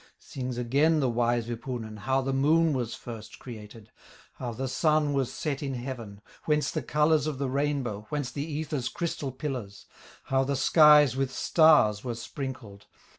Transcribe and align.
Sings 0.17 0.57
again 0.57 0.99
the 0.99 1.11
wise 1.11 1.45
Wipunen, 1.47 1.95
How 1.97 2.21
the 2.21 2.33
Moon 2.33 2.73
was 2.73 2.95
first 2.95 3.37
created, 3.37 3.91
How 4.33 4.51
the 4.51 4.67
Sun 4.67 5.13
was 5.13 5.31
set 5.31 5.61
in 5.61 5.75
heaven, 5.75 6.21
Whence 6.45 6.71
the 6.71 6.81
colors 6.81 7.27
of 7.27 7.37
the 7.37 7.51
rainbow, 7.51 8.07
Whence 8.09 8.31
the 8.31 8.41
ether's 8.41 8.89
crystal 8.89 9.31
pillars, 9.31 9.85
How 10.23 10.43
the 10.43 10.55
skies 10.55 11.15
with 11.15 11.31
stars 11.31 12.03
were 12.03 12.15
sprinkled. 12.15 12.87